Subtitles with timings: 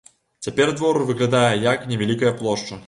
[0.47, 2.75] Цяпер двор выглядае як невялікая плошча.